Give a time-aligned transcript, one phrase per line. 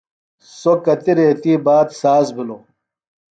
[0.59, 2.61] سوۡ کتیۡ ریتی باد ساز بِھلوۡ۔